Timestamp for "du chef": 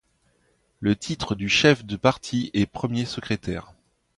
1.35-1.85